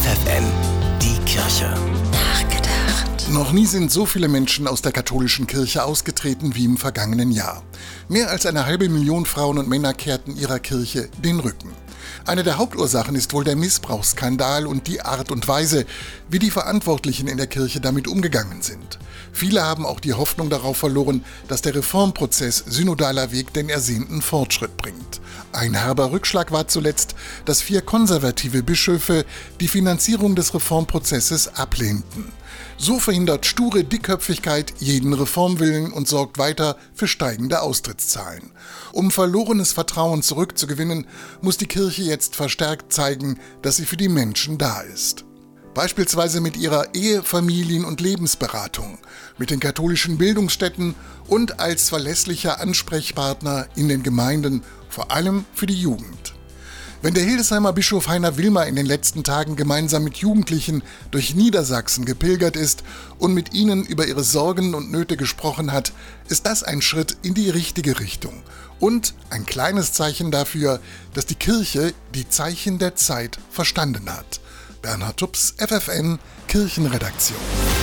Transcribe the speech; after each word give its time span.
FFN, 0.00 0.44
die 1.02 1.18
Kirche. 1.30 1.74
Nachgedacht. 2.10 3.28
Noch 3.32 3.52
nie 3.52 3.66
sind 3.66 3.92
so 3.92 4.06
viele 4.06 4.28
Menschen 4.28 4.66
aus 4.66 4.80
der 4.80 4.92
katholischen 4.92 5.46
Kirche 5.46 5.84
ausgetreten 5.84 6.54
wie 6.54 6.64
im 6.64 6.78
vergangenen 6.78 7.30
Jahr. 7.30 7.62
Mehr 8.08 8.30
als 8.30 8.46
eine 8.46 8.64
halbe 8.64 8.88
Million 8.88 9.26
Frauen 9.26 9.58
und 9.58 9.68
Männer 9.68 9.92
kehrten 9.92 10.36
ihrer 10.36 10.58
Kirche 10.58 11.10
den 11.22 11.38
Rücken. 11.38 11.70
Eine 12.24 12.44
der 12.44 12.56
Hauptursachen 12.56 13.14
ist 13.14 13.34
wohl 13.34 13.44
der 13.44 13.56
Missbrauchsskandal 13.56 14.66
und 14.66 14.86
die 14.86 15.02
Art 15.02 15.30
und 15.30 15.46
Weise, 15.46 15.84
wie 16.30 16.38
die 16.38 16.50
Verantwortlichen 16.50 17.28
in 17.28 17.36
der 17.36 17.46
Kirche 17.46 17.82
damit 17.82 18.08
umgegangen 18.08 18.62
sind. 18.62 18.98
Viele 19.32 19.62
haben 19.62 19.84
auch 19.84 20.00
die 20.00 20.14
Hoffnung 20.14 20.48
darauf 20.48 20.78
verloren, 20.78 21.26
dass 21.46 21.60
der 21.60 21.74
Reformprozess 21.74 22.64
synodaler 22.66 23.32
Weg 23.32 23.52
den 23.52 23.68
ersehnten 23.68 24.22
Fortschritt 24.22 24.78
bringt. 24.78 25.09
Ein 25.52 25.74
herber 25.74 26.12
Rückschlag 26.12 26.52
war 26.52 26.68
zuletzt, 26.68 27.16
dass 27.44 27.60
vier 27.60 27.82
konservative 27.82 28.62
Bischöfe 28.62 29.24
die 29.60 29.66
Finanzierung 29.66 30.36
des 30.36 30.54
Reformprozesses 30.54 31.56
ablehnten. 31.56 32.32
So 32.76 32.98
verhindert 32.98 33.46
sture 33.46 33.84
Dickköpfigkeit 33.84 34.72
jeden 34.78 35.12
Reformwillen 35.12 35.92
und 35.92 36.08
sorgt 36.08 36.38
weiter 36.38 36.76
für 36.94 37.08
steigende 37.08 37.62
Austrittszahlen. 37.62 38.52
Um 38.92 39.10
verlorenes 39.10 39.72
Vertrauen 39.72 40.22
zurückzugewinnen, 40.22 41.06
muss 41.42 41.58
die 41.58 41.66
Kirche 41.66 42.02
jetzt 42.02 42.36
verstärkt 42.36 42.92
zeigen, 42.92 43.38
dass 43.60 43.76
sie 43.76 43.86
für 43.86 43.96
die 43.96 44.08
Menschen 44.08 44.56
da 44.56 44.80
ist. 44.80 45.24
Beispielsweise 45.74 46.40
mit 46.40 46.56
ihrer 46.56 46.94
Ehe-, 46.94 47.22
Familien- 47.22 47.84
und 47.84 48.00
Lebensberatung, 48.00 48.98
mit 49.38 49.50
den 49.50 49.60
katholischen 49.60 50.18
Bildungsstätten 50.18 50.96
und 51.28 51.60
als 51.60 51.88
verlässlicher 51.88 52.60
Ansprechpartner 52.60 53.68
in 53.76 53.88
den 53.88 54.02
Gemeinden, 54.02 54.62
vor 54.88 55.12
allem 55.12 55.44
für 55.54 55.66
die 55.66 55.80
Jugend. 55.80 56.34
Wenn 57.02 57.14
der 57.14 57.24
Hildesheimer 57.24 57.72
Bischof 57.72 58.08
Heiner 58.08 58.36
Wilmer 58.36 58.66
in 58.66 58.76
den 58.76 58.84
letzten 58.84 59.24
Tagen 59.24 59.56
gemeinsam 59.56 60.04
mit 60.04 60.18
Jugendlichen 60.18 60.82
durch 61.12 61.34
Niedersachsen 61.34 62.04
gepilgert 62.04 62.56
ist 62.56 62.82
und 63.18 63.32
mit 63.32 63.54
ihnen 63.54 63.86
über 63.86 64.06
ihre 64.06 64.24
Sorgen 64.24 64.74
und 64.74 64.90
Nöte 64.90 65.16
gesprochen 65.16 65.72
hat, 65.72 65.92
ist 66.28 66.44
das 66.44 66.62
ein 66.62 66.82
Schritt 66.82 67.16
in 67.22 67.32
die 67.32 67.48
richtige 67.48 68.00
Richtung 68.00 68.42
und 68.80 69.14
ein 69.30 69.46
kleines 69.46 69.94
Zeichen 69.94 70.30
dafür, 70.30 70.80
dass 71.14 71.24
die 71.24 71.36
Kirche 71.36 71.94
die 72.14 72.28
Zeichen 72.28 72.78
der 72.78 72.96
Zeit 72.96 73.38
verstanden 73.50 74.10
hat. 74.10 74.39
Bernhard 74.82 75.16
Tups, 75.16 75.54
FFN, 75.58 76.18
Kirchenredaktion. 76.48 77.79